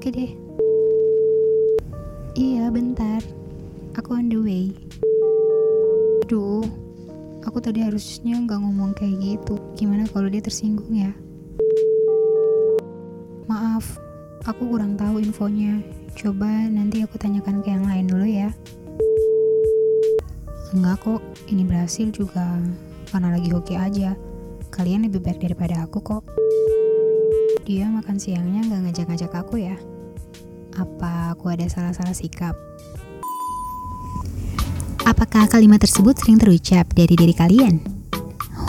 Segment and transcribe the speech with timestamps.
[0.00, 0.32] Oke deh.
[2.32, 3.20] Iya, bentar.
[4.00, 4.72] Aku on the way.
[6.24, 6.64] Duh,
[7.44, 9.60] aku tadi harusnya nggak ngomong kayak gitu.
[9.76, 11.12] Gimana kalau dia tersinggung ya?
[13.44, 14.00] Maaf,
[14.48, 15.84] aku kurang tahu infonya.
[16.16, 18.56] Coba nanti aku tanyakan ke yang lain dulu ya.
[20.72, 21.20] Enggak kok,
[21.52, 22.56] ini berhasil juga
[23.12, 24.16] karena lagi hoki aja.
[24.72, 26.24] Kalian lebih baik daripada aku kok.
[27.68, 29.76] Dia makan siangnya nggak ngajak-ngajak aku ya.
[30.78, 32.54] Apa aku ada salah-salah sikap?
[35.02, 37.82] Apakah kalimat tersebut sering terucap dari diri kalian?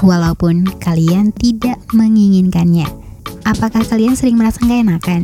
[0.02, 2.90] Walaupun kalian tidak menginginkannya.
[3.46, 5.22] Apakah kalian sering merasa nggak enakan?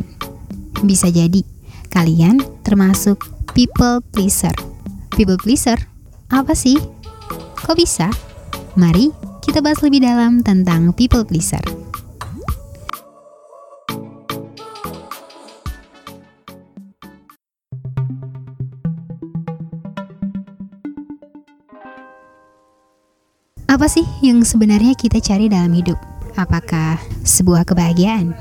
[0.86, 1.42] Bisa jadi,
[1.90, 3.18] kalian termasuk
[3.56, 4.54] people pleaser.
[5.18, 5.80] People pleaser?
[6.30, 6.78] Apa sih?
[7.58, 8.06] Kok bisa?
[8.78, 9.10] Mari
[9.42, 11.87] kita bahas lebih dalam tentang people pleaser.
[23.78, 25.94] Apa sih yang sebenarnya kita cari dalam hidup?
[26.34, 28.34] Apakah sebuah kebahagiaan?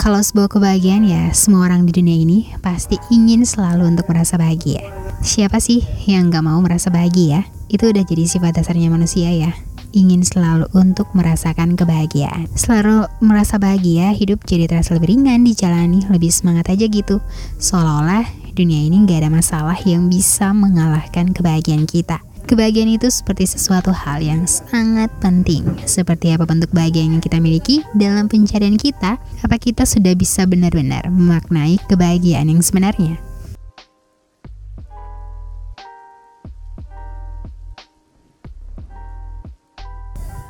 [0.00, 4.80] Kalau sebuah kebahagiaan ya, semua orang di dunia ini pasti ingin selalu untuk merasa bahagia.
[5.20, 7.44] Siapa sih yang gak mau merasa bahagia?
[7.68, 9.52] Itu udah jadi sifat dasarnya manusia ya.
[9.92, 12.48] Ingin selalu untuk merasakan kebahagiaan.
[12.56, 17.20] Selalu merasa bahagia, hidup jadi terasa lebih ringan dijalani, lebih semangat aja gitu.
[17.60, 18.24] Seolah-olah
[18.56, 22.24] dunia ini gak ada masalah yang bisa mengalahkan kebahagiaan kita.
[22.48, 25.68] Kebahagiaan itu seperti sesuatu hal yang sangat penting.
[25.84, 31.04] Seperti apa bentuk bahagia yang kita miliki dalam pencarian kita, apa kita sudah bisa benar-benar
[31.12, 33.20] memaknai kebahagiaan yang sebenarnya?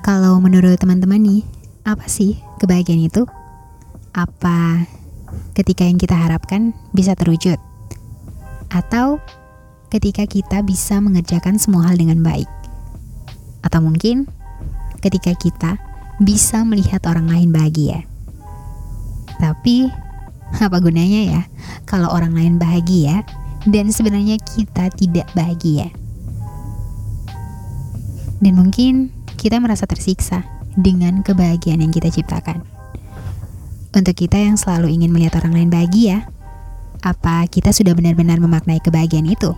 [0.07, 1.43] Kalau menurut teman-teman nih,
[1.83, 3.27] apa sih kebahagiaan itu?
[4.15, 4.87] Apa
[5.59, 7.59] ketika yang kita harapkan bisa terwujud?
[8.71, 9.19] Atau
[9.89, 12.49] ketika kita bisa mengerjakan semua hal dengan baik?
[13.65, 14.29] Atau mungkin
[15.01, 15.81] ketika kita
[16.21, 18.05] bisa melihat orang lain bahagia?
[19.41, 19.89] Tapi
[20.61, 21.43] apa gunanya ya
[21.85, 23.25] kalau orang lain bahagia
[23.69, 25.89] dan sebenarnya kita tidak bahagia?
[28.39, 30.47] Dan mungkin kita merasa tersiksa
[30.79, 32.63] dengan kebahagiaan yang kita ciptakan.
[33.91, 36.29] Untuk kita yang selalu ingin melihat orang lain bahagia,
[37.03, 39.55] apa kita sudah benar-benar memaknai kebahagiaan itu?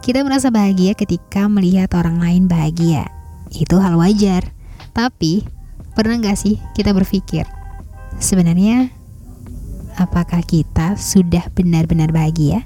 [0.00, 3.04] Kita merasa bahagia ketika melihat orang lain bahagia.
[3.52, 4.48] Itu hal wajar.
[4.96, 5.44] Tapi,
[5.92, 7.44] pernah nggak sih kita berpikir,
[8.16, 8.88] sebenarnya
[10.00, 12.64] apakah kita sudah benar-benar bahagia?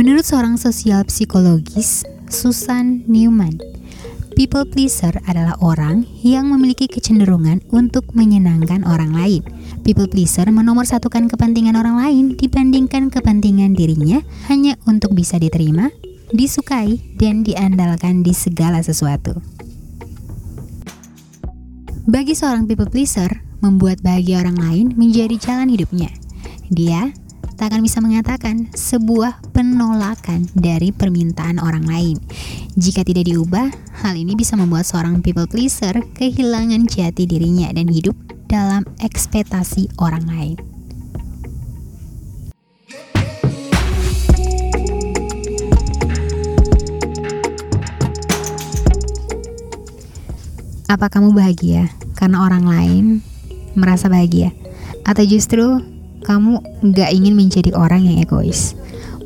[0.00, 3.60] Menurut seorang sosial psikologis, Susan Newman,
[4.32, 9.44] people pleaser adalah orang yang memiliki kecenderungan untuk menyenangkan orang lain.
[9.84, 15.92] People pleaser menomorsatukan kepentingan orang lain dibandingkan kepentingan dirinya hanya untuk bisa diterima,
[16.32, 19.36] disukai, dan diandalkan di segala sesuatu.
[22.08, 26.08] Bagi seorang people pleaser, membuat bahagia orang lain menjadi jalan hidupnya.
[26.72, 27.12] Dia
[27.60, 32.16] tak akan bisa mengatakan sebuah penolakan dari permintaan orang lain.
[32.72, 33.68] Jika tidak diubah,
[34.00, 38.16] hal ini bisa membuat seorang people pleaser kehilangan jati dirinya dan hidup
[38.48, 40.56] dalam ekspektasi orang lain.
[50.88, 53.04] Apa kamu bahagia karena orang lain
[53.76, 54.48] merasa bahagia?
[55.04, 55.89] Atau justru
[56.22, 58.76] kamu nggak ingin menjadi orang yang egois?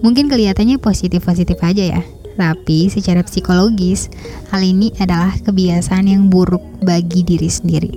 [0.04, 2.02] Mungkin kelihatannya positif-positif aja ya,
[2.36, 4.10] tapi secara psikologis,
[4.52, 7.92] hal ini adalah kebiasaan yang buruk bagi diri sendiri.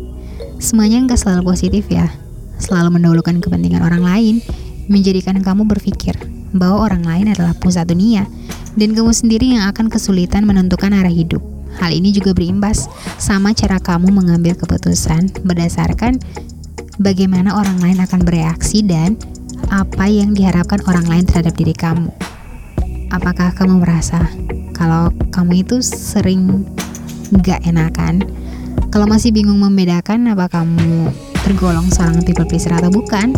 [0.58, 2.08] Semuanya nggak selalu positif ya,
[2.58, 4.36] selalu mendahulukan kepentingan orang lain,
[4.88, 6.16] menjadikan kamu berpikir
[6.56, 8.24] bahwa orang lain adalah pusat dunia,
[8.80, 11.44] dan kamu sendiri yang akan kesulitan menentukan arah hidup.
[11.78, 12.90] Hal ini juga berimbas
[13.22, 16.18] sama cara kamu mengambil keputusan berdasarkan
[16.98, 19.18] bagaimana orang lain akan bereaksi dan
[19.70, 22.10] apa yang diharapkan orang lain terhadap diri kamu.
[23.14, 24.28] Apakah kamu merasa
[24.76, 26.68] kalau kamu itu sering
[27.46, 28.26] gak enakan?
[28.94, 31.12] Kalau masih bingung membedakan apa kamu
[31.46, 33.34] tergolong seorang people pleaser atau bukan?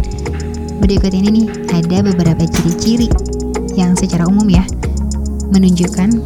[0.79, 3.12] Berikut ini nih ada beberapa ciri-ciri
[3.75, 4.63] yang secara umum ya
[5.51, 6.23] menunjukkan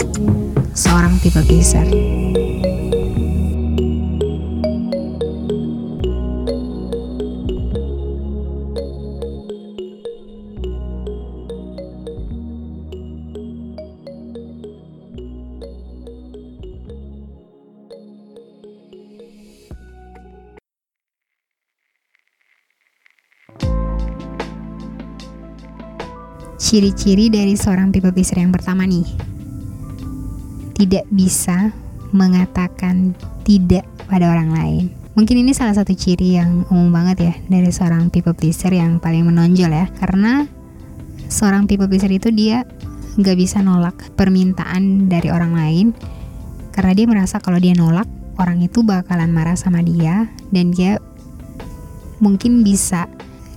[0.78, 1.86] seorang people pleaser.
[26.74, 29.06] Ciri-ciri dari seorang people pleaser yang pertama nih.
[30.74, 31.70] Tidak bisa
[32.10, 33.14] mengatakan
[33.46, 34.84] tidak pada orang lain.
[35.14, 39.22] Mungkin ini salah satu ciri yang umum banget ya dari seorang people pleaser yang paling
[39.22, 39.86] menonjol ya.
[40.02, 40.50] Karena
[41.30, 42.66] seorang people pleaser itu dia
[43.22, 45.88] nggak bisa nolak permintaan dari orang lain.
[46.74, 48.10] Karena dia merasa kalau dia nolak
[48.42, 50.98] orang itu bakalan marah sama dia dan dia
[52.18, 53.06] mungkin bisa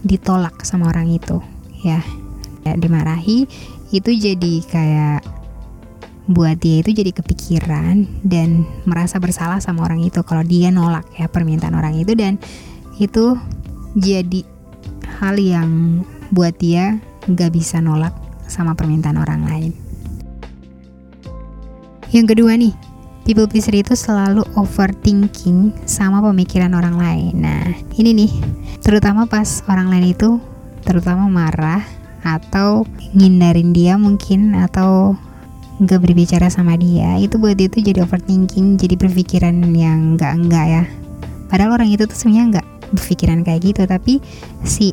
[0.05, 1.41] ditolak sama orang itu
[1.81, 2.05] ya
[2.75, 3.47] dimarahi
[3.95, 5.23] itu jadi kayak
[6.27, 11.31] buat dia itu jadi kepikiran dan merasa bersalah sama orang itu kalau dia nolak ya
[11.31, 12.35] permintaan orang itu dan
[12.99, 13.39] itu
[13.95, 14.43] jadi
[15.23, 16.03] hal yang
[16.35, 16.99] buat dia
[17.31, 18.11] gak bisa nolak
[18.51, 19.73] sama permintaan orang lain.
[22.15, 22.75] Yang kedua nih,
[23.27, 27.35] people pleaser itu selalu overthinking sama pemikiran orang lain.
[27.43, 27.67] Nah,
[27.99, 28.33] ini nih,
[28.79, 30.39] terutama pas orang lain itu
[30.87, 31.83] terutama marah
[32.27, 32.83] atau
[33.15, 35.15] ngindarin dia mungkin atau
[35.79, 40.67] nggak berbicara sama dia itu buat dia tuh jadi overthinking jadi berpikiran yang enggak enggak
[40.67, 40.83] ya.
[41.47, 44.19] Padahal orang itu tuh sebenarnya nggak berpikiran kayak gitu tapi
[44.67, 44.91] si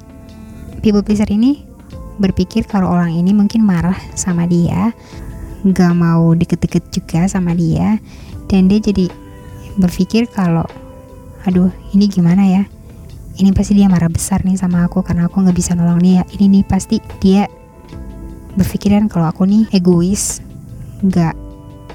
[0.85, 1.65] people pleaser ini
[2.21, 4.93] berpikir kalau orang ini mungkin marah sama dia
[5.63, 7.97] nggak mau deket-deket juga sama dia
[8.51, 9.09] dan dia jadi
[9.79, 10.67] berpikir kalau
[11.47, 12.63] aduh ini gimana ya
[13.41, 16.21] ini pasti dia marah besar nih sama aku karena aku nggak bisa nolong dia.
[16.37, 17.49] Ini nih pasti dia
[18.53, 20.43] berpikiran kalau aku nih egois
[21.01, 21.33] nggak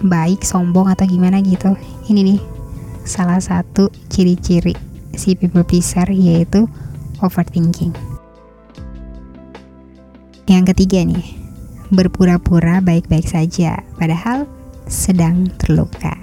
[0.03, 1.79] baik sombong atau gimana gitu.
[2.11, 2.41] Ini nih
[3.07, 4.75] salah satu ciri-ciri
[5.15, 6.67] si people pleaser yaitu
[7.23, 7.95] overthinking.
[10.51, 11.27] Yang ketiga nih
[11.95, 14.45] berpura-pura baik-baik saja padahal
[14.89, 16.17] sedang terluka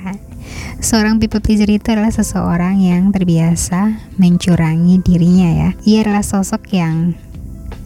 [0.79, 5.69] Seorang people pleaser itu adalah seseorang yang terbiasa mencurangi dirinya ya.
[5.87, 7.15] Ia adalah sosok yang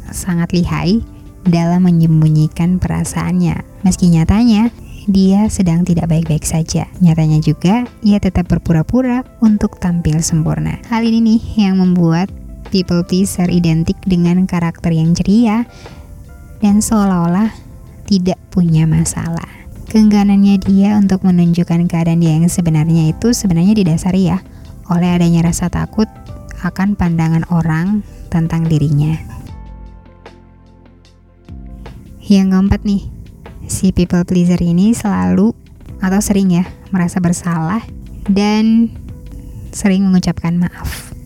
[0.09, 0.99] sangat lihai
[1.45, 3.85] dalam menyembunyikan perasaannya.
[3.85, 4.73] Meski nyatanya
[5.09, 6.85] dia sedang tidak baik-baik saja.
[7.01, 10.77] Nyatanya juga ia tetap berpura-pura untuk tampil sempurna.
[10.91, 12.29] Hal ini nih yang membuat
[12.69, 15.65] people pleaser identik dengan karakter yang ceria
[16.61, 17.49] dan seolah-olah
[18.05, 19.58] tidak punya masalah.
[19.89, 24.37] Keengganannya dia untuk menunjukkan keadaan dia yang sebenarnya itu sebenarnya didasari ya
[24.85, 26.05] oleh adanya rasa takut
[26.61, 29.17] akan pandangan orang tentang dirinya.
[32.21, 33.01] Yang keempat nih,
[33.65, 35.57] si people pleaser ini selalu
[36.05, 37.81] atau sering ya merasa bersalah
[38.29, 38.93] dan
[39.73, 41.17] sering mengucapkan maaf.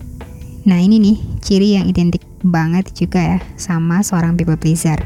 [0.64, 4.96] Nah ini nih ciri yang identik banget juga ya sama seorang people pleaser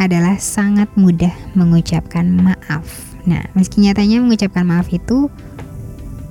[0.00, 3.12] adalah sangat mudah mengucapkan maaf.
[3.28, 5.30] Nah, meski nyatanya mengucapkan maaf itu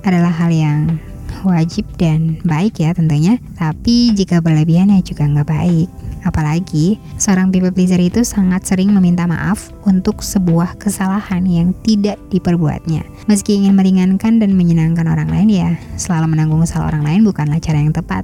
[0.02, 0.98] adalah hal yang
[1.42, 5.88] wajib dan baik ya tentunya, tapi jika berlebihan ya juga nggak baik.
[6.22, 13.02] Apalagi seorang people pleaser itu sangat sering meminta maaf untuk sebuah kesalahan yang tidak diperbuatnya.
[13.26, 17.82] Meski ingin meringankan dan menyenangkan orang lain ya, selalu menanggung salah orang lain bukanlah cara
[17.82, 18.22] yang tepat.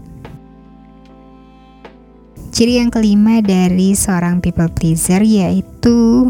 [2.58, 6.26] Ciri yang kelima dari seorang people pleaser yaitu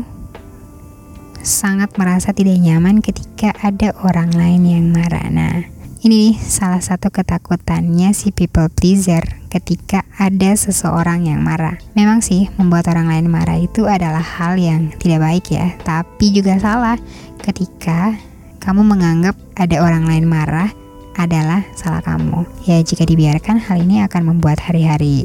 [1.41, 5.25] sangat merasa tidak nyaman ketika ada orang lain yang marah.
[5.33, 5.65] Nah,
[6.05, 11.81] ini salah satu ketakutannya si people pleaser ketika ada seseorang yang marah.
[11.97, 16.61] Memang sih membuat orang lain marah itu adalah hal yang tidak baik ya, tapi juga
[16.61, 17.01] salah
[17.41, 18.13] ketika
[18.61, 20.69] kamu menganggap ada orang lain marah
[21.17, 22.45] adalah salah kamu.
[22.69, 25.25] Ya jika dibiarkan hal ini akan membuat hari-hari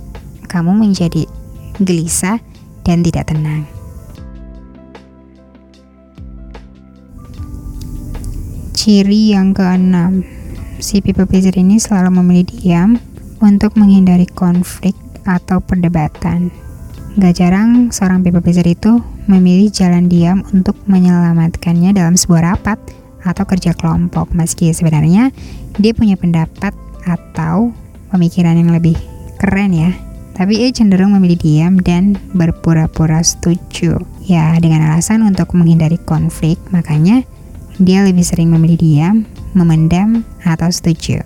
[0.53, 1.25] kamu menjadi
[1.81, 2.37] gelisah
[2.85, 3.65] dan tidak tenang.
[8.77, 10.21] Ciri yang keenam,
[10.77, 12.91] si people pleaser ini selalu memilih diam
[13.41, 14.93] untuk menghindari konflik
[15.25, 16.53] atau perdebatan.
[17.17, 22.77] Gak jarang seorang people pleaser itu memilih jalan diam untuk menyelamatkannya dalam sebuah rapat
[23.23, 25.31] atau kerja kelompok meski sebenarnya
[25.79, 26.75] dia punya pendapat
[27.07, 27.71] atau
[28.11, 28.99] pemikiran yang lebih
[29.39, 29.95] keren ya
[30.33, 34.01] tapi ia cenderung memilih diam dan berpura-pura setuju.
[34.25, 37.21] Ya, dengan alasan untuk menghindari konflik, makanya
[37.77, 39.15] dia lebih sering memilih diam,
[39.53, 41.21] memendam, atau setuju.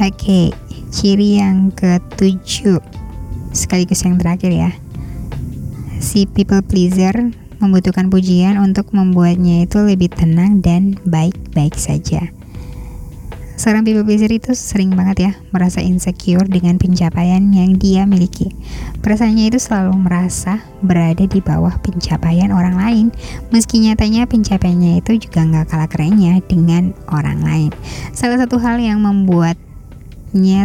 [0.00, 0.54] Oke,
[0.88, 2.80] ciri yang ketujuh
[3.52, 4.70] sekaligus yang terakhir ya.
[6.00, 7.12] Si people pleaser
[7.60, 12.32] membutuhkan pujian untuk membuatnya itu lebih tenang dan baik-baik saja.
[13.60, 18.48] Seorang people pleaser itu sering banget ya merasa insecure dengan pencapaian yang dia miliki.
[19.04, 23.06] Perasaannya itu selalu merasa berada di bawah pencapaian orang lain,
[23.52, 27.70] meski nyatanya pencapaiannya itu juga nggak kalah kerennya dengan orang lain.
[28.16, 29.60] Salah satu hal yang membuat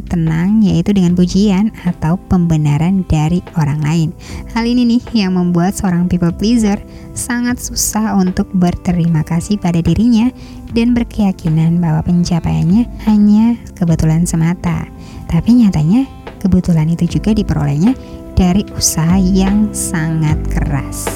[0.06, 4.10] tenang yaitu dengan pujian atau pembenaran dari orang lain.
[4.54, 6.78] Hal ini nih yang membuat seorang people pleaser
[7.18, 10.30] sangat susah untuk berterima kasih pada dirinya
[10.76, 14.84] dan berkeyakinan bahwa pencapaiannya hanya kebetulan semata.
[15.32, 16.04] Tapi nyatanya
[16.44, 17.96] kebetulan itu juga diperolehnya
[18.36, 21.08] dari usaha yang sangat keras.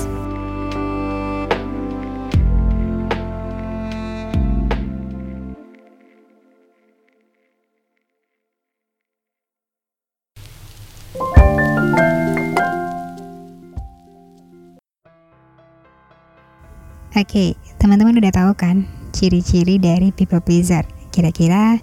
[17.19, 20.85] Oke, okay, teman-teman udah tahu kan ciri-ciri dari people pleaser?
[21.09, 21.81] Kira-kira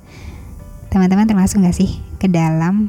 [0.88, 2.88] teman-teman termasuk nggak sih ke dalam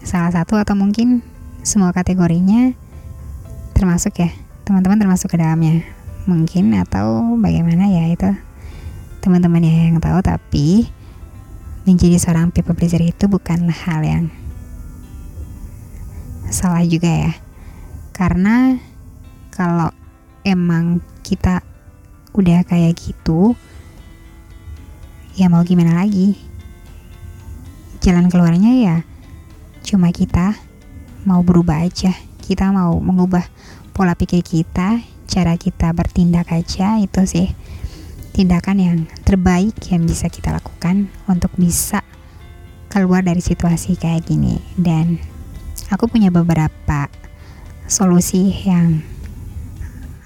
[0.00, 1.24] salah satu atau mungkin
[1.64, 2.72] semua kategorinya
[3.76, 4.30] termasuk ya?
[4.64, 5.82] Teman-teman termasuk ke dalamnya?
[6.28, 8.30] Mungkin atau bagaimana ya itu
[9.20, 10.88] teman-teman yang tahu tapi
[11.84, 14.24] menjadi seorang people pleaser itu bukanlah hal yang
[16.50, 17.32] salah juga ya
[18.16, 18.76] karena
[19.54, 19.92] kalau
[20.44, 21.62] emang kita
[22.30, 23.58] udah kayak gitu
[25.38, 26.36] ya mau gimana lagi?
[28.00, 28.96] Jalan keluarnya ya
[29.84, 30.56] cuma kita
[31.24, 32.12] mau berubah aja.
[32.40, 33.46] Kita mau mengubah
[33.94, 37.48] pola pikir kita cara kita bertindak aja itu sih
[38.34, 42.02] tindakan yang terbaik yang bisa kita lakukan untuk bisa
[42.90, 44.58] keluar dari situasi kayak gini.
[44.74, 45.22] Dan
[45.94, 47.06] aku punya beberapa
[47.86, 49.02] solusi yang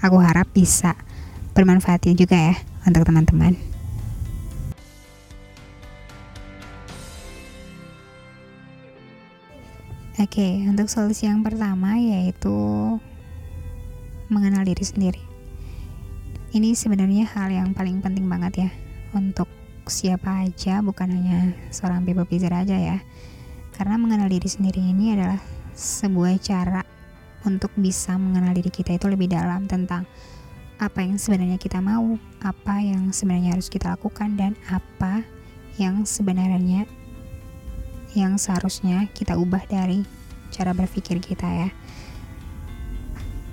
[0.01, 0.97] aku harap bisa
[1.55, 3.55] bermanfaat juga ya untuk teman-teman.
[10.15, 12.51] Oke, okay, untuk solusi yang pertama yaitu
[14.31, 15.23] mengenal diri sendiri.
[16.55, 18.69] Ini sebenarnya hal yang paling penting banget ya
[19.11, 19.51] untuk
[19.91, 23.03] siapa aja, bukan hanya seorang people pleaser aja ya.
[23.75, 25.39] Karena mengenal diri sendiri ini adalah
[25.75, 26.83] sebuah cara
[27.43, 30.07] untuk bisa mengenal diri kita itu lebih dalam tentang
[30.75, 35.23] apa yang sebenarnya kita mau, apa yang sebenarnya harus kita lakukan, dan apa
[35.79, 36.87] yang sebenarnya
[38.15, 40.07] yang seharusnya kita ubah dari
[40.51, 41.69] cara berpikir kita ya.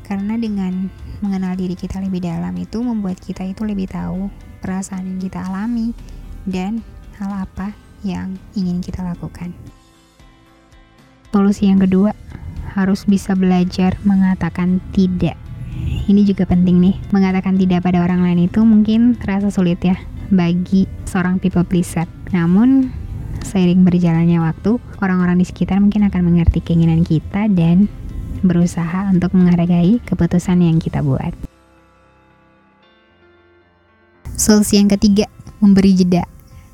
[0.06, 0.90] Karena dengan
[1.22, 4.30] mengenal diri kita lebih dalam itu membuat kita itu lebih tahu
[4.62, 5.94] perasaan yang kita alami
[6.46, 6.82] dan
[7.18, 7.74] hal apa
[8.06, 9.54] yang ingin kita lakukan.
[11.32, 12.12] Solusi yang kedua,
[12.76, 15.41] harus bisa belajar mengatakan tidak
[16.10, 16.94] ini juga penting nih.
[17.14, 19.94] Mengatakan tidak pada orang lain itu mungkin terasa sulit ya
[20.32, 22.08] bagi seorang people pleaser.
[22.32, 22.90] Namun
[23.44, 27.86] seiring berjalannya waktu, orang-orang di sekitar mungkin akan mengerti keinginan kita dan
[28.42, 31.30] berusaha untuk menghargai keputusan yang kita buat.
[34.34, 35.30] Solusi yang ketiga,
[35.62, 36.26] memberi jeda,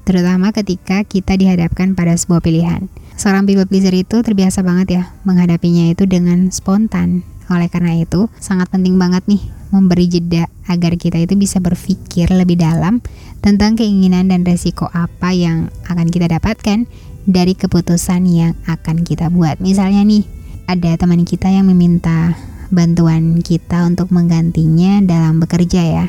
[0.09, 2.89] terutama ketika kita dihadapkan pada sebuah pilihan.
[3.19, 8.69] Seorang people pleaser itu terbiasa banget ya menghadapinya itu dengan spontan, oleh karena itu, sangat
[8.69, 13.01] penting banget nih memberi jeda agar kita itu bisa berpikir lebih dalam
[13.41, 16.89] tentang keinginan dan resiko apa yang akan kita dapatkan
[17.29, 19.61] dari keputusan yang akan kita buat.
[19.61, 20.25] Misalnya nih,
[20.69, 22.37] ada teman kita yang meminta
[22.69, 26.07] bantuan kita untuk menggantinya dalam bekerja ya.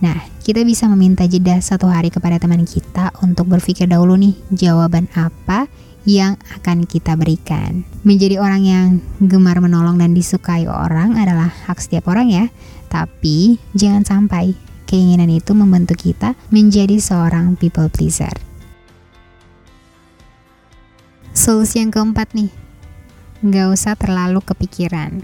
[0.00, 5.08] Nah, kita bisa meminta jeda satu hari kepada teman kita untuk berpikir dahulu nih jawaban
[5.12, 5.68] apa
[6.08, 7.84] yang akan kita berikan.
[8.06, 8.86] Menjadi orang yang
[9.20, 12.44] gemar menolong dan disukai orang adalah hak setiap orang ya.
[12.88, 14.56] Tapi jangan sampai
[14.88, 18.32] keinginan itu membentuk kita menjadi seorang people pleaser.
[21.30, 22.50] Solusi yang keempat nih,
[23.46, 25.22] nggak usah terlalu kepikiran.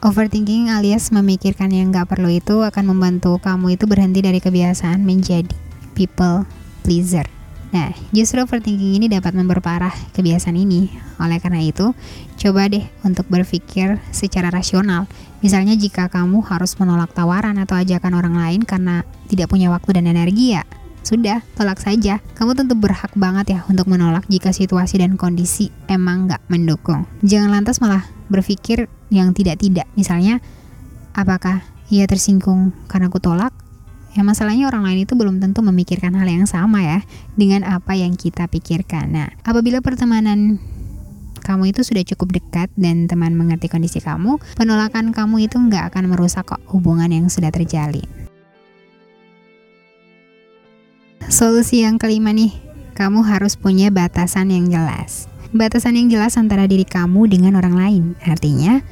[0.00, 5.52] Overthinking alias memikirkan yang nggak perlu itu akan membantu kamu itu berhenti dari kebiasaan menjadi
[5.92, 6.48] people
[6.86, 7.39] pleaser.
[7.70, 10.90] Nah, justru overthinking ini dapat memperparah kebiasaan ini.
[11.22, 11.94] Oleh karena itu,
[12.34, 15.06] coba deh untuk berpikir secara rasional.
[15.38, 20.10] Misalnya jika kamu harus menolak tawaran atau ajakan orang lain karena tidak punya waktu dan
[20.10, 20.66] energi ya,
[21.00, 22.20] sudah, tolak saja.
[22.36, 27.08] Kamu tentu berhak banget ya untuk menolak jika situasi dan kondisi emang nggak mendukung.
[27.24, 29.88] Jangan lantas malah berpikir yang tidak-tidak.
[29.96, 30.44] Misalnya,
[31.16, 33.50] apakah ia tersinggung karena aku tolak
[34.10, 36.98] Ya masalahnya orang lain itu belum tentu memikirkan hal yang sama ya
[37.38, 39.14] dengan apa yang kita pikirkan.
[39.14, 40.58] Nah, apabila pertemanan
[41.46, 46.10] kamu itu sudah cukup dekat dan teman mengerti kondisi kamu, penolakan kamu itu nggak akan
[46.10, 48.06] merusak kok hubungan yang sudah terjalin.
[51.30, 52.50] Solusi yang kelima nih,
[52.98, 55.30] kamu harus punya batasan yang jelas.
[55.54, 58.04] Batasan yang jelas antara diri kamu dengan orang lain.
[58.26, 58.82] Artinya,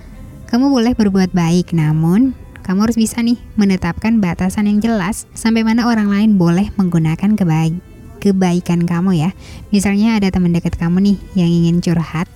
[0.46, 2.32] kamu boleh berbuat baik, namun
[2.68, 7.80] kamu harus bisa nih menetapkan batasan yang jelas sampai mana orang lain boleh menggunakan kebaik
[8.20, 9.30] kebaikan kamu ya.
[9.72, 12.28] Misalnya ada teman dekat kamu nih yang ingin curhat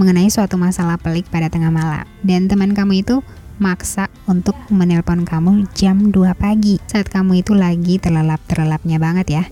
[0.00, 3.20] mengenai suatu masalah pelik pada tengah malam dan teman kamu itu
[3.60, 9.44] maksa untuk menelpon kamu jam 2 pagi saat kamu itu lagi terlelap-terlelapnya banget ya.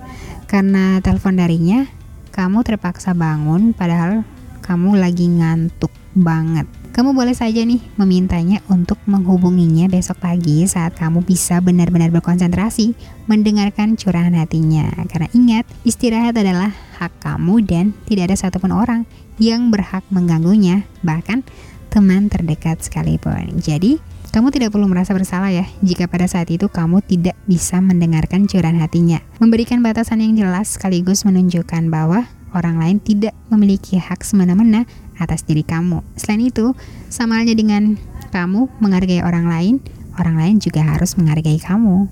[0.51, 1.87] Karena telepon darinya,
[2.33, 4.25] kamu terpaksa bangun padahal
[4.65, 6.82] kamu lagi ngantuk banget.
[6.93, 12.93] Kamu boleh saja nih memintanya untuk menghubunginya besok pagi saat kamu bisa benar-benar berkonsentrasi
[13.25, 14.93] mendengarkan curahan hatinya.
[15.09, 16.69] Karena ingat, istirahat adalah
[17.01, 19.09] hak kamu dan tidak ada satupun orang
[19.41, 21.41] yang berhak mengganggunya, bahkan
[21.89, 23.57] teman terdekat sekalipun.
[23.57, 23.97] Jadi,
[24.29, 28.77] kamu tidak perlu merasa bersalah ya jika pada saat itu kamu tidak bisa mendengarkan curahan
[28.77, 29.25] hatinya.
[29.41, 34.85] Memberikan batasan yang jelas sekaligus menunjukkan bahwa orang lain tidak memiliki hak semena-mena
[35.23, 36.03] atas diri kamu.
[36.19, 36.75] Selain itu,
[37.07, 37.97] sama halnya dengan
[38.35, 39.75] kamu menghargai orang lain,
[40.19, 42.11] orang lain juga harus menghargai kamu.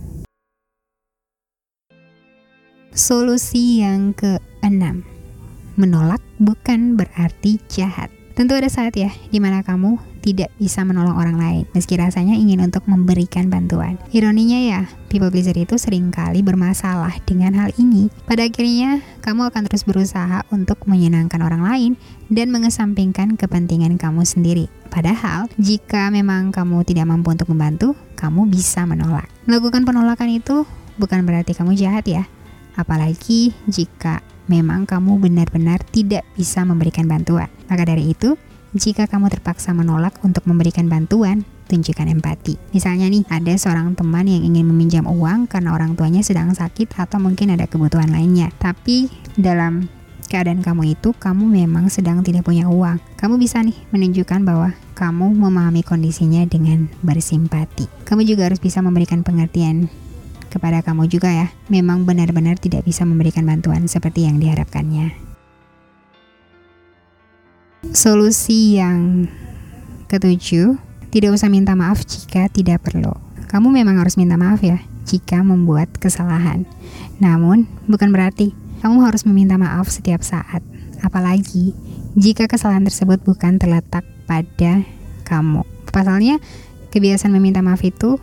[2.91, 5.07] Solusi yang keenam,
[5.79, 8.11] menolak bukan berarti jahat.
[8.35, 12.61] Tentu ada saat ya di mana kamu tidak bisa menolong orang lain meski rasanya ingin
[12.61, 13.97] untuk memberikan bantuan.
[14.13, 18.13] Ironinya ya, people pleaser itu sering kali bermasalah dengan hal ini.
[18.29, 21.93] Pada akhirnya, kamu akan terus berusaha untuk menyenangkan orang lain
[22.29, 24.71] dan mengesampingkan kepentingan kamu sendiri.
[24.93, 29.27] Padahal, jika memang kamu tidak mampu untuk membantu, kamu bisa menolak.
[29.49, 30.67] Melakukan penolakan itu
[31.01, 32.29] bukan berarti kamu jahat ya.
[32.79, 37.47] Apalagi jika memang kamu benar-benar tidak bisa memberikan bantuan.
[37.71, 38.35] Maka dari itu,
[38.71, 42.59] jika kamu terpaksa menolak untuk memberikan bantuan, tunjukkan empati.
[42.75, 47.23] Misalnya nih, ada seorang teman yang ingin meminjam uang karena orang tuanya sedang sakit atau
[47.23, 48.51] mungkin ada kebutuhan lainnya.
[48.59, 49.87] Tapi dalam
[50.27, 52.99] keadaan kamu itu, kamu memang sedang tidak punya uang.
[53.19, 57.87] Kamu bisa nih menunjukkan bahwa kamu memahami kondisinya dengan bersimpati.
[58.07, 59.91] Kamu juga harus bisa memberikan pengertian
[60.51, 65.30] kepada kamu juga ya, memang benar-benar tidak bisa memberikan bantuan seperti yang diharapkannya.
[67.81, 69.25] Solusi yang
[70.05, 70.77] ketujuh,
[71.09, 73.17] tidak usah minta maaf jika tidak perlu.
[73.49, 76.69] Kamu memang harus minta maaf ya jika membuat kesalahan.
[77.25, 78.53] Namun, bukan berarti
[78.85, 80.61] kamu harus meminta maaf setiap saat.
[81.01, 81.73] Apalagi
[82.21, 84.85] jika kesalahan tersebut bukan terletak pada
[85.25, 85.65] kamu.
[85.89, 86.37] Pasalnya,
[86.93, 88.21] kebiasaan meminta maaf itu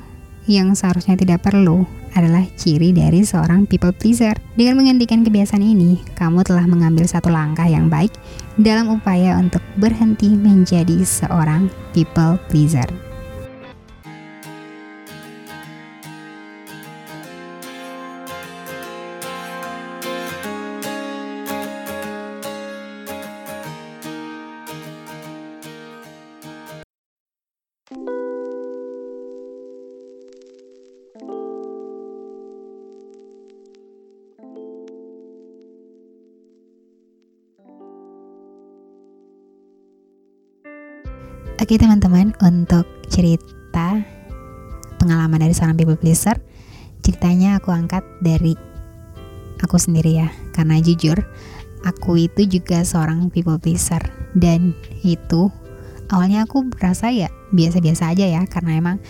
[0.47, 1.83] yang seharusnya tidak perlu
[2.17, 4.33] adalah ciri dari seorang people pleaser.
[4.57, 8.09] Dengan menghentikan kebiasaan ini, kamu telah mengambil satu langkah yang baik
[8.57, 13.06] dalam upaya untuk berhenti menjadi seorang people pleaser.
[41.57, 43.97] Oke teman-teman, untuk cerita
[45.01, 46.37] pengalaman dari seorang people pleaser,
[47.01, 48.53] ceritanya aku angkat dari
[49.65, 51.17] aku sendiri ya, karena jujur
[51.81, 54.05] aku itu juga seorang people pleaser.
[54.37, 55.49] Dan itu
[56.13, 59.01] awalnya aku berasa ya biasa-biasa aja ya, karena emang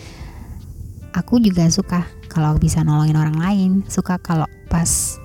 [1.12, 5.20] aku juga suka kalau bisa nolongin orang lain, suka kalau pas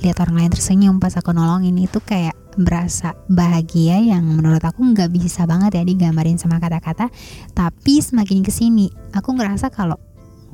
[0.00, 5.10] lihat orang lain tersenyum pas aku nolongin itu kayak berasa bahagia yang menurut aku nggak
[5.10, 7.10] bisa banget ya digambarin sama kata-kata.
[7.52, 9.98] Tapi semakin ke sini aku ngerasa kalau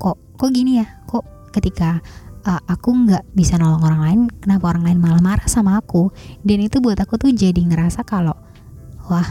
[0.00, 0.86] kok kok gini ya?
[1.06, 2.00] Kok ketika
[2.46, 6.12] uh, aku nggak bisa nolong orang lain kenapa orang lain malah marah sama aku?
[6.44, 8.36] Dan itu buat aku tuh jadi ngerasa kalau
[9.08, 9.28] wah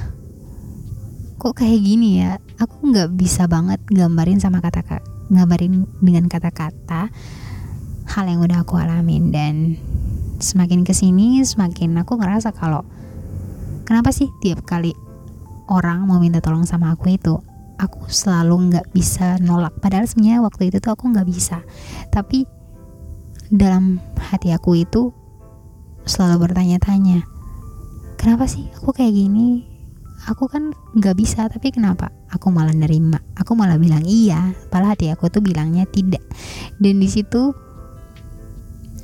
[1.39, 2.37] kok kayak gini ya?
[2.59, 7.13] Aku nggak bisa banget gambarin sama kata-kata gambarin dengan kata-kata
[8.09, 9.29] hal yang udah aku alamin.
[9.29, 9.77] Dan
[10.39, 12.87] semakin ke sini semakin aku ngerasa kalau
[13.83, 14.95] kenapa sih tiap kali
[15.69, 17.35] orang mau minta tolong sama aku itu
[17.79, 19.71] aku selalu nggak bisa nolak.
[19.79, 21.63] Padahal sebenarnya waktu itu tuh aku nggak bisa.
[22.11, 22.43] Tapi
[23.49, 25.09] dalam hati aku itu
[26.05, 27.25] selalu bertanya-tanya
[28.19, 29.63] kenapa sih aku kayak gini?
[30.27, 32.11] Aku kan nggak bisa tapi kenapa?
[32.35, 33.23] Aku malah nerima.
[33.39, 34.51] Aku malah bilang iya.
[34.67, 36.21] Padahal hati aku tuh bilangnya tidak.
[36.75, 37.55] Dan di situ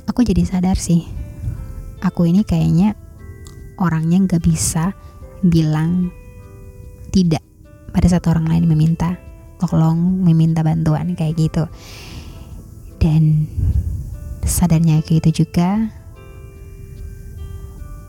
[0.04, 1.15] aku jadi sadar sih
[2.06, 2.94] aku ini kayaknya
[3.82, 4.94] orangnya nggak bisa
[5.42, 6.14] bilang
[7.10, 7.42] tidak
[7.90, 9.18] pada saat orang lain meminta
[9.58, 11.64] tolong meminta bantuan kayak gitu.
[13.02, 13.50] Dan
[14.46, 15.90] sadarnya kayak gitu juga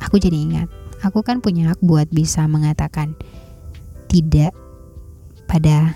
[0.04, 0.70] aku jadi ingat.
[1.02, 3.14] Aku kan punya hak buat bisa mengatakan
[4.10, 4.54] tidak
[5.46, 5.94] pada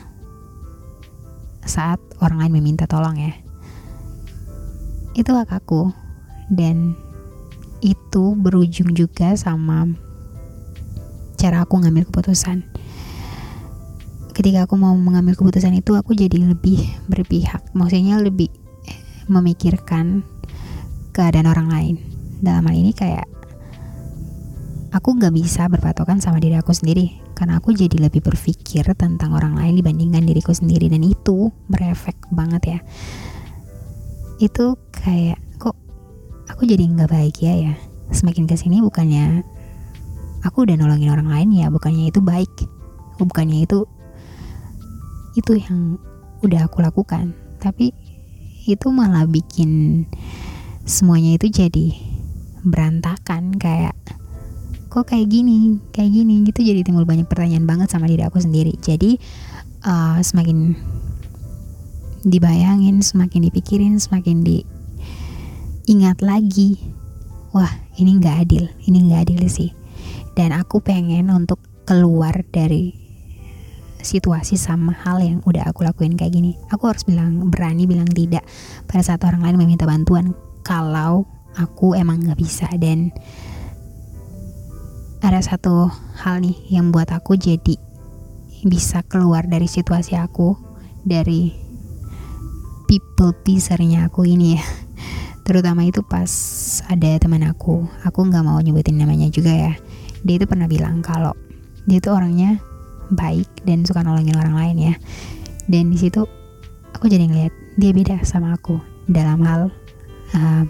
[1.66, 3.34] saat orang lain meminta tolong ya.
[5.18, 5.90] Itu hak aku.
[6.52, 6.94] Dan
[7.82, 9.90] itu berujung juga sama
[11.36, 12.62] cara aku ngambil keputusan.
[14.32, 18.48] Ketika aku mau mengambil keputusan itu aku jadi lebih berpihak maksudnya lebih
[19.28, 20.22] memikirkan
[21.12, 21.96] keadaan orang lain.
[22.42, 23.26] Dalam hal ini kayak
[24.94, 29.58] aku nggak bisa berpatokan sama diri aku sendiri karena aku jadi lebih berpikir tentang orang
[29.58, 30.88] lain dibandingkan diriku sendiri.
[30.94, 32.80] Dan itu berefek banget ya.
[34.38, 35.51] Itu kayak
[36.62, 37.74] aku jadi nggak bahagia ya.
[38.14, 39.42] Semakin ke sini bukannya
[40.46, 42.54] aku udah nolongin orang lain ya bukannya itu baik.
[43.18, 43.90] Bukannya itu
[45.34, 45.98] itu yang
[46.46, 47.34] udah aku lakukan.
[47.58, 47.90] Tapi
[48.70, 50.06] itu malah bikin
[50.86, 51.98] semuanya itu jadi
[52.62, 53.98] berantakan kayak
[54.94, 56.62] kok kayak gini kayak gini gitu.
[56.62, 58.78] Jadi timbul banyak pertanyaan banget sama diri aku sendiri.
[58.78, 59.18] Jadi
[59.82, 60.78] uh, semakin
[62.22, 64.46] dibayangin semakin dipikirin semakin
[65.92, 66.80] diingat lagi.
[67.52, 67.68] Wah
[68.00, 68.64] ini nggak adil.
[68.88, 69.76] Ini nggak adil sih.
[70.32, 72.96] Dan aku pengen untuk keluar dari
[74.00, 76.56] situasi sama hal yang udah aku lakuin kayak gini.
[76.72, 78.48] Aku harus bilang berani bilang tidak
[78.88, 80.32] pada saat orang lain meminta bantuan.
[80.64, 81.28] Kalau
[81.60, 82.72] aku emang nggak bisa.
[82.80, 83.12] Dan
[85.20, 85.92] ada satu
[86.24, 87.76] hal nih yang buat aku jadi
[88.64, 90.56] bisa keluar dari situasi aku
[91.04, 91.52] dari
[92.88, 94.64] people pleasernya aku ini ya
[95.52, 96.32] terutama itu pas
[96.88, 97.84] ada teman aku.
[98.08, 99.76] Aku nggak mau nyebutin namanya juga ya.
[100.24, 101.36] Dia itu pernah bilang kalau
[101.84, 102.56] dia itu orangnya
[103.12, 104.96] baik dan suka nolongin orang lain ya.
[105.68, 106.24] Dan di situ
[106.96, 108.80] aku jadi ngeliat dia beda sama aku
[109.12, 109.68] dalam hal
[110.40, 110.64] uh,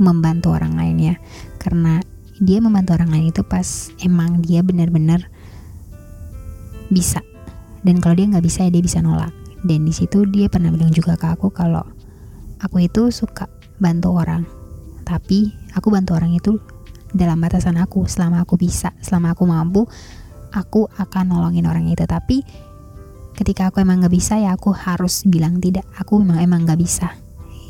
[0.00, 1.14] membantu orang lain ya.
[1.60, 2.00] Karena
[2.40, 5.28] dia membantu orang lain itu pas emang dia benar-benar
[6.88, 7.20] bisa.
[7.84, 9.36] Dan kalau dia nggak bisa ya dia bisa nolak.
[9.60, 11.84] Dan di situ dia pernah bilang juga ke aku kalau
[12.64, 14.48] aku itu suka bantu orang.
[15.04, 16.56] Tapi aku bantu orang itu
[17.12, 18.08] dalam batasan aku.
[18.08, 19.84] Selama aku bisa selama aku mampu
[20.56, 22.08] aku akan nolongin orang itu.
[22.08, 22.40] Tapi
[23.36, 25.84] ketika aku emang nggak bisa ya aku harus bilang tidak.
[26.00, 27.12] Aku memang emang nggak bisa.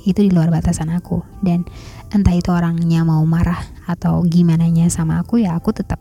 [0.07, 1.26] Itu di luar batasan aku.
[1.42, 1.66] Dan
[2.14, 3.59] entah itu orangnya mau marah
[3.90, 5.98] atau gimana nya sama aku ya aku tetap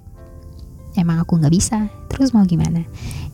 [0.93, 1.89] emang aku nggak bisa.
[2.13, 2.85] Terus mau gimana?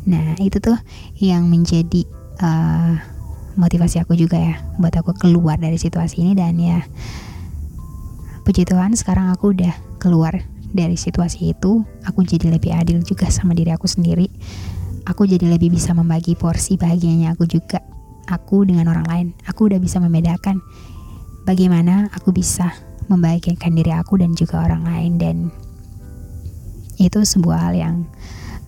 [0.08, 0.80] Nah itu tuh
[1.19, 2.08] yang menjadi
[2.39, 3.18] uh,
[3.60, 6.80] motivasi aku juga ya buat aku keluar dari situasi ini dan ya
[8.48, 10.39] puji Tuhan sekarang aku udah keluar
[10.72, 14.30] dari situasi itu aku jadi lebih adil juga sama diri aku sendiri.
[15.10, 17.82] Aku jadi lebih bisa membagi porsi bahagianya aku juga
[18.30, 19.28] aku dengan orang lain.
[19.50, 20.62] Aku udah bisa membedakan
[21.50, 22.69] bagaimana aku bisa
[23.10, 25.38] membahagiakan diri aku dan juga orang lain dan
[27.02, 27.95] itu sebuah hal yang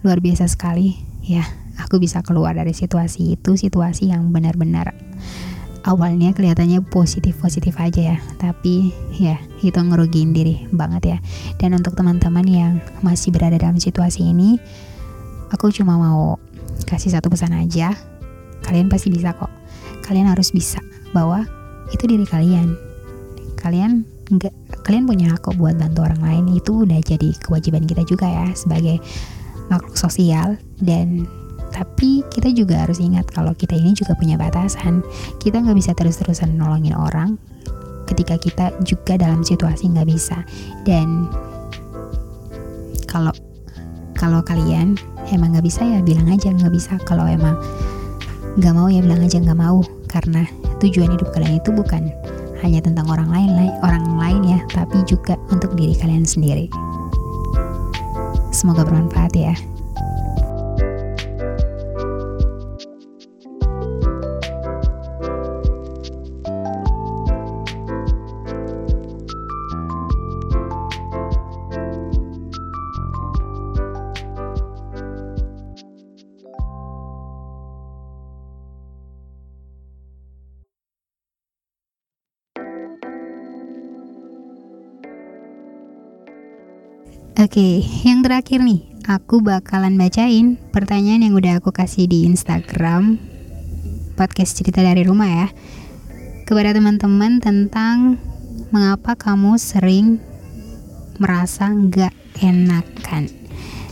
[0.01, 1.45] luar biasa sekali ya
[1.81, 4.93] aku bisa keluar dari situasi itu situasi yang benar-benar
[5.85, 8.17] awalnya kelihatannya positif-positif aja ya.
[8.37, 11.17] Tapi ya itu ngerugiin diri banget ya.
[11.57, 14.61] Dan untuk teman-teman yang masih berada dalam situasi ini
[15.49, 16.37] aku cuma mau
[16.85, 17.93] kasih satu pesan aja.
[18.61, 19.49] Kalian pasti bisa kok.
[20.05, 21.45] Kalian harus bisa bahwa
[21.89, 22.77] itu diri kalian.
[23.57, 24.53] Kalian nggak
[24.87, 26.45] kalian punya hak kok buat bantu orang lain.
[26.57, 29.01] Itu udah jadi kewajiban kita juga ya sebagai
[29.69, 31.25] makhluk sosial dan
[31.71, 35.01] tapi kita juga harus ingat kalau kita ini juga punya batasan.
[35.39, 37.39] Kita nggak bisa terus-terusan nolongin orang
[38.11, 40.43] ketika kita juga dalam situasi nggak bisa.
[40.83, 41.31] Dan
[43.07, 43.31] kalau
[44.13, 44.99] kalau kalian
[45.31, 46.99] emang nggak bisa ya bilang aja nggak bisa.
[47.07, 47.55] Kalau emang
[48.59, 49.79] nggak mau ya bilang aja nggak mau.
[50.11, 50.43] Karena
[50.83, 52.11] tujuan hidup kalian itu bukan
[52.61, 56.67] hanya tentang orang lain orang lain ya tapi juga untuk diri kalian sendiri.
[58.51, 59.55] Semoga bermanfaat ya
[87.51, 88.79] Oke, yang terakhir nih,
[89.11, 93.19] aku bakalan bacain pertanyaan yang udah aku kasih di Instagram
[94.15, 95.47] podcast cerita dari rumah ya.
[96.47, 98.15] Kepada teman-teman tentang
[98.71, 100.15] mengapa kamu sering
[101.19, 103.27] merasa nggak enakan.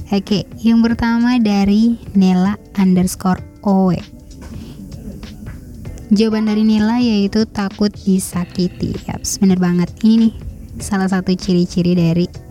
[0.08, 4.00] Oke, yang pertama dari Nela underscore Owe.
[6.16, 8.96] Jawaban dari Nela yaitu takut disakiti.
[9.04, 9.92] Yaps, bener banget.
[10.00, 10.34] Ini nih
[10.80, 12.48] salah satu ciri-ciri dari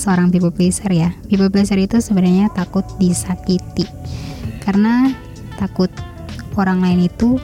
[0.00, 3.84] seorang people pleaser ya people pleaser itu sebenarnya takut disakiti
[4.64, 5.12] karena
[5.60, 5.92] takut
[6.56, 7.36] orang lain itu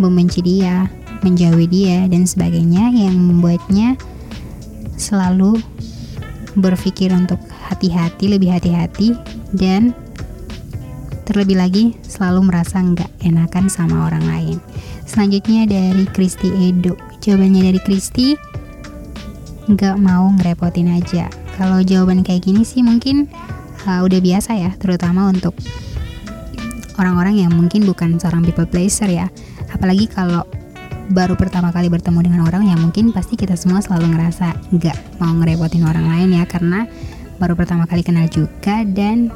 [0.00, 0.88] membenci dia
[1.24, 3.96] menjauhi dia dan sebagainya yang membuatnya
[5.00, 5.56] selalu
[6.54, 9.16] berpikir untuk hati-hati, lebih hati-hati
[9.56, 9.96] dan
[11.24, 14.56] terlebih lagi selalu merasa nggak enakan sama orang lain.
[15.08, 16.94] Selanjutnya dari Kristi Edo.
[17.24, 18.36] Jawabannya dari Kristi
[19.64, 21.43] nggak mau ngerepotin aja.
[21.54, 23.30] Kalau jawaban kayak gini sih mungkin
[23.86, 25.54] uh, udah biasa ya, terutama untuk
[26.98, 29.30] orang-orang yang mungkin bukan seorang people pleaser ya.
[29.70, 30.42] Apalagi kalau
[31.12, 35.36] baru pertama kali bertemu dengan orang yang mungkin pasti kita semua selalu ngerasa nggak mau
[35.36, 36.88] ngerepotin orang lain ya karena
[37.36, 39.28] baru pertama kali kenal juga dan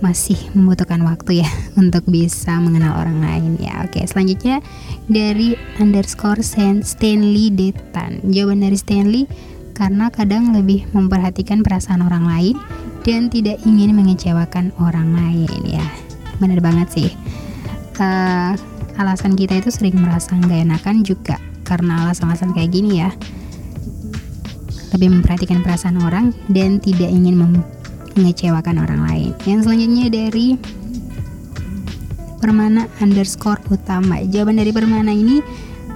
[0.00, 1.48] masih membutuhkan waktu ya
[1.80, 4.60] untuk bisa mengenal orang lain ya oke selanjutnya
[5.08, 9.24] dari underscore Stanley Detan jawaban dari Stanley
[9.76, 12.56] karena kadang lebih memperhatikan perasaan orang lain
[13.04, 15.84] dan tidak ingin mengecewakan orang lain ya.
[16.40, 17.10] Benar banget sih.
[18.00, 18.56] Uh,
[18.96, 21.36] alasan kita itu sering merasa nggak enakan juga
[21.68, 23.12] karena alasan-alasan kayak gini ya.
[24.96, 27.60] Lebih memperhatikan perasaan orang dan tidak ingin
[28.16, 29.30] mengecewakan orang lain.
[29.44, 30.56] Yang selanjutnya dari
[32.36, 34.22] Permana underscore utama.
[34.24, 35.40] Jawaban dari Permana ini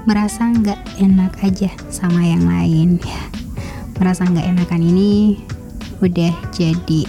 [0.05, 2.97] merasa nggak enak aja sama yang lain.
[3.01, 3.23] ya
[4.01, 5.37] merasa nggak enakan ini
[6.01, 7.05] udah jadi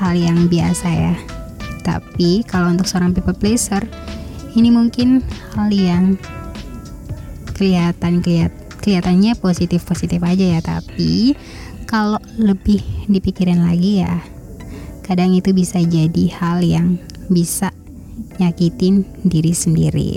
[0.00, 1.14] hal yang biasa ya.
[1.84, 3.84] Tapi kalau untuk seorang people pleaser
[4.56, 5.20] ini mungkin
[5.52, 6.16] hal yang
[7.52, 10.60] kelihatan kelihat kelihatannya positif positif aja ya.
[10.64, 11.36] Tapi
[11.84, 14.24] kalau lebih dipikirin lagi ya
[15.04, 17.00] kadang itu bisa jadi hal yang
[17.32, 17.72] bisa
[18.36, 20.12] nyakitin diri sendiri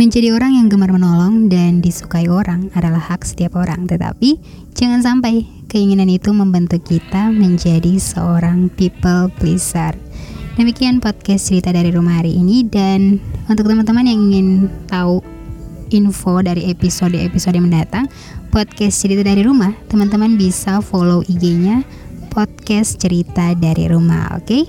[0.00, 4.40] Menjadi orang yang gemar menolong dan disukai orang adalah hak setiap orang, tetapi
[4.72, 9.92] jangan sampai keinginan itu membentuk kita menjadi seorang people pleaser.
[10.56, 14.48] Demikian podcast cerita dari rumah hari ini dan untuk teman-teman yang ingin
[14.88, 15.20] tahu
[15.92, 18.08] info dari episode-episode mendatang
[18.48, 21.84] podcast cerita dari rumah, teman-teman bisa follow IG-nya
[22.32, 24.48] podcast cerita dari rumah, oke?
[24.48, 24.64] Okay?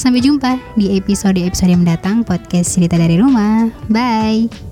[0.00, 3.68] Sampai jumpa di episode-episode mendatang podcast cerita dari rumah.
[3.92, 4.69] Bye.